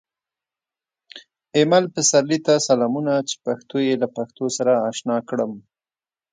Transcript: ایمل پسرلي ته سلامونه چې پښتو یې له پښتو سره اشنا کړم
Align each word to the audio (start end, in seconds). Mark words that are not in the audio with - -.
ایمل 1.57 1.83
پسرلي 1.93 2.39
ته 2.45 2.53
سلامونه 2.67 3.13
چې 3.29 3.35
پښتو 3.45 3.75
یې 3.85 3.93
له 4.01 4.07
پښتو 4.15 4.45
سره 4.57 4.71
اشنا 4.89 5.17
کړم 5.29 5.51